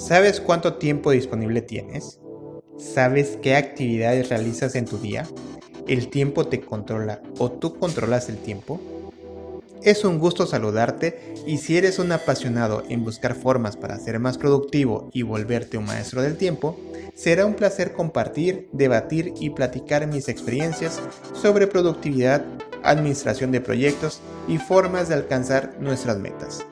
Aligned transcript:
¿Sabes 0.00 0.40
cuánto 0.40 0.74
tiempo 0.74 1.10
disponible 1.10 1.60
tienes? 1.60 2.20
¿Sabes 2.78 3.36
qué 3.42 3.54
actividades 3.54 4.30
realizas 4.30 4.74
en 4.74 4.86
tu 4.86 4.96
día? 4.96 5.28
¿El 5.86 6.08
tiempo 6.08 6.46
te 6.46 6.62
controla 6.62 7.20
o 7.36 7.50
tú 7.50 7.78
controlas 7.78 8.30
el 8.30 8.38
tiempo? 8.38 8.80
Es 9.82 10.06
un 10.06 10.18
gusto 10.18 10.46
saludarte 10.46 11.34
y 11.46 11.58
si 11.58 11.76
eres 11.76 11.98
un 11.98 12.12
apasionado 12.12 12.82
en 12.88 13.04
buscar 13.04 13.34
formas 13.34 13.76
para 13.76 13.98
ser 13.98 14.18
más 14.20 14.38
productivo 14.38 15.10
y 15.12 15.20
volverte 15.20 15.76
un 15.76 15.84
maestro 15.84 16.22
del 16.22 16.38
tiempo, 16.38 16.80
será 17.14 17.44
un 17.44 17.54
placer 17.54 17.92
compartir, 17.92 18.70
debatir 18.72 19.34
y 19.38 19.50
platicar 19.50 20.06
mis 20.06 20.30
experiencias 20.30 20.98
sobre 21.34 21.66
productividad, 21.66 22.42
administración 22.82 23.52
de 23.52 23.60
proyectos 23.60 24.22
y 24.48 24.56
formas 24.56 25.10
de 25.10 25.16
alcanzar 25.16 25.76
nuestras 25.78 26.18
metas. 26.18 26.64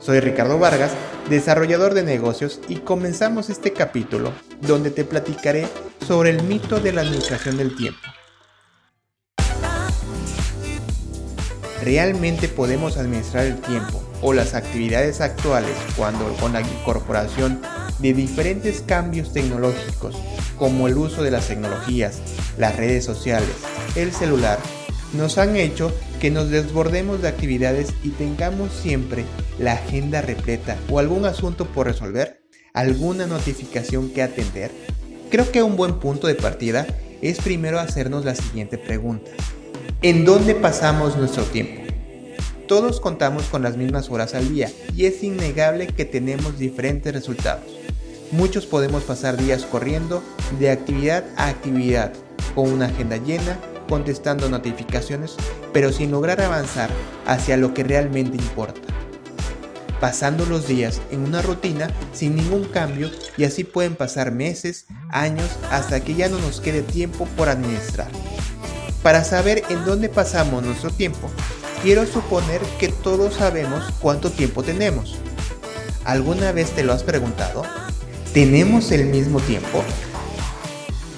Soy 0.00 0.20
Ricardo 0.20 0.60
Vargas, 0.60 0.92
desarrollador 1.28 1.92
de 1.92 2.04
negocios 2.04 2.60
y 2.68 2.76
comenzamos 2.76 3.50
este 3.50 3.72
capítulo 3.72 4.32
donde 4.60 4.92
te 4.92 5.04
platicaré 5.04 5.66
sobre 6.06 6.30
el 6.30 6.44
mito 6.44 6.78
de 6.78 6.92
la 6.92 7.00
administración 7.00 7.56
del 7.56 7.76
tiempo. 7.76 8.00
¿Realmente 11.82 12.48
podemos 12.48 12.96
administrar 12.96 13.46
el 13.46 13.60
tiempo 13.60 14.02
o 14.22 14.32
las 14.32 14.54
actividades 14.54 15.20
actuales 15.20 15.76
cuando 15.96 16.32
con 16.36 16.52
la 16.52 16.60
incorporación 16.60 17.60
de 17.98 18.12
diferentes 18.12 18.82
cambios 18.82 19.32
tecnológicos 19.32 20.16
como 20.56 20.86
el 20.86 20.96
uso 20.96 21.24
de 21.24 21.32
las 21.32 21.48
tecnologías, 21.48 22.20
las 22.56 22.76
redes 22.76 23.04
sociales, 23.04 23.50
el 23.96 24.12
celular, 24.12 24.58
nos 25.12 25.38
han 25.38 25.56
hecho 25.56 25.92
que 26.20 26.30
nos 26.30 26.50
desbordemos 26.50 27.22
de 27.22 27.28
actividades 27.28 27.94
y 28.02 28.10
tengamos 28.10 28.72
siempre 28.72 29.24
la 29.58 29.74
agenda 29.74 30.20
repleta 30.20 30.76
o 30.90 30.98
algún 30.98 31.24
asunto 31.24 31.66
por 31.66 31.86
resolver, 31.86 32.42
alguna 32.72 33.26
notificación 33.26 34.10
que 34.10 34.22
atender? 34.22 34.70
Creo 35.30 35.50
que 35.52 35.62
un 35.62 35.76
buen 35.76 36.00
punto 36.00 36.26
de 36.26 36.34
partida 36.34 36.86
es 37.22 37.38
primero 37.38 37.78
hacernos 37.78 38.24
la 38.24 38.34
siguiente 38.34 38.78
pregunta. 38.78 39.30
¿En 40.02 40.24
dónde 40.24 40.54
pasamos 40.54 41.16
nuestro 41.16 41.44
tiempo? 41.44 41.82
Todos 42.66 43.00
contamos 43.00 43.44
con 43.44 43.62
las 43.62 43.76
mismas 43.76 44.10
horas 44.10 44.34
al 44.34 44.52
día 44.52 44.70
y 44.94 45.06
es 45.06 45.22
innegable 45.22 45.86
que 45.86 46.04
tenemos 46.04 46.58
diferentes 46.58 47.12
resultados. 47.12 47.64
Muchos 48.30 48.66
podemos 48.66 49.04
pasar 49.04 49.36
días 49.36 49.64
corriendo 49.64 50.22
de 50.58 50.70
actividad 50.70 51.24
a 51.36 51.48
actividad, 51.48 52.12
con 52.54 52.70
una 52.70 52.86
agenda 52.86 53.16
llena, 53.16 53.58
contestando 53.88 54.48
notificaciones, 54.48 55.34
pero 55.72 55.92
sin 55.92 56.10
lograr 56.10 56.40
avanzar 56.40 56.90
hacia 57.26 57.56
lo 57.56 57.74
que 57.74 57.84
realmente 57.84 58.36
importa. 58.36 58.80
Pasando 60.00 60.46
los 60.46 60.68
días 60.68 61.00
en 61.10 61.24
una 61.24 61.42
rutina 61.42 61.90
sin 62.12 62.36
ningún 62.36 62.64
cambio 62.64 63.10
y 63.36 63.44
así 63.44 63.64
pueden 63.64 63.96
pasar 63.96 64.30
meses, 64.30 64.86
años, 65.10 65.50
hasta 65.70 66.00
que 66.00 66.14
ya 66.14 66.28
no 66.28 66.38
nos 66.38 66.60
quede 66.60 66.82
tiempo 66.82 67.26
por 67.36 67.48
administrar. 67.48 68.08
Para 69.02 69.24
saber 69.24 69.64
en 69.70 69.84
dónde 69.84 70.08
pasamos 70.08 70.62
nuestro 70.62 70.90
tiempo, 70.90 71.28
quiero 71.82 72.06
suponer 72.06 72.60
que 72.78 72.88
todos 72.88 73.34
sabemos 73.34 73.84
cuánto 74.00 74.30
tiempo 74.30 74.62
tenemos. 74.62 75.16
¿Alguna 76.04 76.52
vez 76.52 76.70
te 76.70 76.84
lo 76.84 76.92
has 76.92 77.02
preguntado? 77.02 77.62
¿Tenemos 78.32 78.92
el 78.92 79.06
mismo 79.06 79.40
tiempo? 79.40 79.82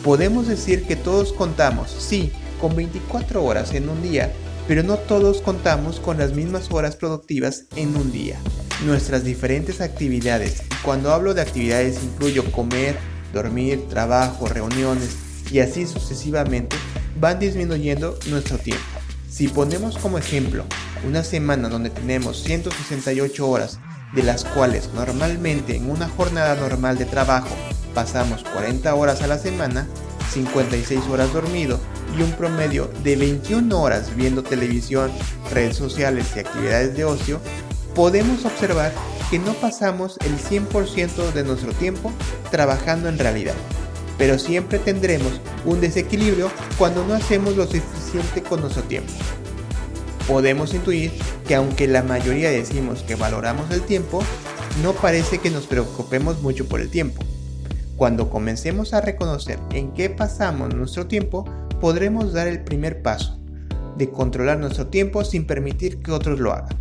Podemos 0.03 0.47
decir 0.47 0.87
que 0.87 0.97
todos 0.97 1.33
contamos, 1.33 1.91
sí, 1.91 2.33
con 2.61 2.77
24 2.77 3.43
horas 3.43 3.73
en 3.73 3.89
un 3.89 4.03
día, 4.03 4.33
pero 4.69 4.83
no 4.83 4.97
todos 4.97 5.41
contamos 5.41 5.99
con 5.99 6.19
las 6.19 6.33
mismas 6.33 6.71
horas 6.71 6.97
productivas 6.97 7.65
en 7.77 7.97
un 7.97 8.13
día. 8.13 8.39
Nuestras 8.85 9.25
diferentes 9.25 9.81
actividades, 9.81 10.63
cuando 10.83 11.13
hablo 11.13 11.35
de 11.35 11.43
actividades 11.43 12.03
incluyo 12.03 12.51
comer, 12.53 12.97
dormir, 13.33 13.89
trabajo, 13.89 14.47
reuniones 14.47 15.17
y 15.51 15.61
así 15.61 15.87
sucesivamente, 15.87 16.77
van 17.19 17.39
disminuyendo 17.39 18.19
nuestro 18.29 18.59
tiempo. 18.59 18.85
Si 19.29 19.49
ponemos 19.49 19.97
como 19.99 20.19
ejemplo 20.19 20.65
una 21.07 21.25
semana 21.25 21.69
donde 21.69 21.91
tenemos 21.91 22.43
168 22.43 23.49
horas, 23.49 23.79
de 24.15 24.23
las 24.23 24.45
cuales 24.45 24.91
normalmente 24.95 25.77
en 25.77 25.89
una 25.89 26.09
jornada 26.09 26.57
normal 26.57 26.99
de 26.99 27.05
trabajo 27.05 27.55
pasamos 27.95 28.45
40 28.45 28.95
horas 28.95 29.23
a 29.23 29.27
la 29.27 29.39
semana, 29.39 29.87
56 30.33 31.07
horas 31.09 31.33
dormido 31.33 31.81
y 32.17 32.23
un 32.23 32.33
promedio 32.33 32.91
de 33.03 33.17
21 33.17 33.81
horas 33.81 34.15
viendo 34.17 34.43
televisión, 34.43 35.11
redes 35.53 35.77
sociales 35.77 36.27
y 36.35 36.41
actividades 36.41 36.97
de 36.97 37.05
ocio, 37.05 37.41
podemos 37.95 38.45
observar 38.45 38.93
que 39.31 39.39
no 39.39 39.55
pasamos 39.55 40.19
el 40.25 40.37
100% 40.37 41.33
de 41.33 41.45
nuestro 41.45 41.73
tiempo 41.73 42.13
trabajando 42.51 43.09
en 43.09 43.19
realidad, 43.19 43.55
pero 44.19 44.39
siempre 44.39 44.79
tendremos 44.79 45.41
un 45.65 45.81
desequilibrio 45.81 46.51
cuando 46.79 47.05
no 47.07 47.15
hacemos 47.15 47.57
lo 47.57 47.67
suficiente 47.67 48.43
con 48.43 48.61
nuestro 48.61 48.83
tiempo. 48.83 49.13
Podemos 50.27 50.75
intuir 50.75 51.13
que 51.47 51.55
aunque 51.55 51.89
la 51.89 52.03
mayoría 52.03 52.51
decimos 52.51 53.03
que 53.03 53.17
valoramos 53.17 53.71
el 53.71 53.83
tiempo, 53.83 54.23
no 54.83 54.93
parece 54.93 55.39
que 55.39 55.51
nos 55.51 55.67
preocupemos 55.67 56.41
mucho 56.43 56.67
por 56.67 56.81
el 56.81 56.91
tiempo. 56.91 57.23
Cuando 57.97 58.31
comencemos 58.31 58.95
a 58.95 59.01
reconocer 59.01 59.59
en 59.73 59.93
qué 59.93 60.09
pasamos 60.09 60.75
nuestro 60.75 61.07
tiempo, 61.07 61.45
podremos 61.81 62.33
dar 62.33 62.47
el 62.47 62.63
primer 62.63 63.03
paso 63.03 63.39
de 63.97 64.11
controlar 64.11 64.59
nuestro 64.59 64.87
tiempo 64.87 65.25
sin 65.25 65.47
permitir 65.47 66.03
que 66.03 66.13
otros 66.13 66.39
lo 66.39 66.53
hagan. 66.53 66.79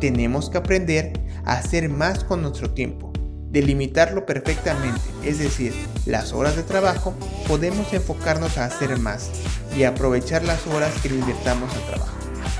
Tenemos 0.00 0.50
que 0.50 0.58
aprender 0.58 1.12
a 1.44 1.54
hacer 1.54 1.88
más 1.88 2.24
con 2.24 2.42
nuestro 2.42 2.70
tiempo, 2.70 3.12
delimitarlo 3.50 4.26
perfectamente, 4.26 5.00
es 5.24 5.38
decir, 5.38 5.72
las 6.06 6.32
horas 6.32 6.56
de 6.56 6.62
trabajo, 6.62 7.14
podemos 7.46 7.92
enfocarnos 7.92 8.58
a 8.58 8.66
hacer 8.66 8.98
más 8.98 9.30
y 9.76 9.84
aprovechar 9.84 10.44
las 10.44 10.66
horas 10.66 10.92
que 11.02 11.10
le 11.10 11.16
invirtamos 11.16 11.72
al 11.74 11.86
trabajo, 11.86 12.16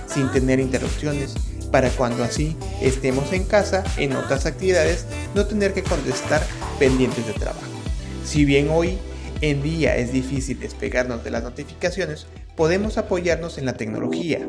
sin 0.06 0.30
tener 0.30 0.60
interrupciones, 0.60 1.34
para 1.70 1.90
cuando 1.90 2.22
así 2.22 2.56
estemos 2.80 3.32
en 3.32 3.44
casa, 3.44 3.82
en 3.96 4.14
otras 4.14 4.46
actividades, 4.46 5.06
no 5.34 5.44
tener 5.46 5.74
que 5.74 5.82
contestar 5.82 6.40
pendientes 6.78 7.26
de 7.26 7.32
trabajo. 7.32 7.66
Si 8.24 8.44
bien 8.44 8.68
hoy 8.70 8.96
en 9.50 9.62
día 9.62 9.96
es 9.96 10.10
difícil 10.10 10.58
despegarnos 10.58 11.22
de 11.22 11.30
las 11.30 11.42
notificaciones, 11.42 12.26
podemos 12.56 12.96
apoyarnos 12.96 13.58
en 13.58 13.66
la 13.66 13.76
tecnología. 13.76 14.48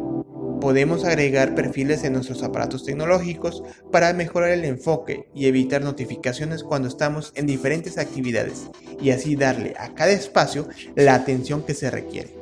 Podemos 0.61 1.03
agregar 1.03 1.53
perfiles 1.53 2.05
en 2.05 2.13
nuestros 2.13 2.41
aparatos 2.43 2.85
tecnológicos 2.85 3.61
para 3.91 4.13
mejorar 4.13 4.51
el 4.51 4.63
enfoque 4.63 5.27
y 5.35 5.47
evitar 5.47 5.81
notificaciones 5.81 6.63
cuando 6.63 6.87
estamos 6.87 7.33
en 7.35 7.45
diferentes 7.45 7.97
actividades 7.97 8.69
y 9.01 9.09
así 9.09 9.35
darle 9.35 9.75
a 9.77 9.93
cada 9.93 10.11
espacio 10.11 10.69
la 10.95 11.13
atención 11.13 11.63
que 11.63 11.73
se 11.73 11.91
requiere. 11.91 12.33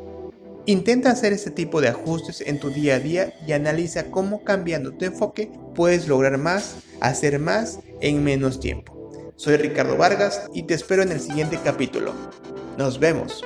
Intenta 0.68 1.10
hacer 1.10 1.34
este 1.34 1.50
tipo 1.50 1.82
de 1.82 1.90
ajustes 1.90 2.42
en 2.42 2.60
tu 2.60 2.70
día 2.70 2.96
a 2.96 3.00
día 3.00 3.34
y 3.48 3.54
analiza 3.54 4.12
cómo 4.12 4.44
cambiando 4.44 4.94
tu 4.94 5.06
enfoque 5.06 5.52
puedes 5.74 6.08
lograr 6.08 6.38
más, 6.38 6.76
hacer 7.02 7.40
más 7.40 7.80
en 8.00 8.24
menos 8.24 8.60
tiempo. 8.60 8.93
Soy 9.36 9.58
Ricardo 9.58 9.98
Vargas 9.98 10.48
y 10.54 10.64
te 10.64 10.76
espero 10.76 11.04
en 11.04 11.12
el 11.12 11.20
siguiente 11.20 11.60
capítulo. 11.64 12.14
Nos 12.78 13.00
vemos. 13.00 13.44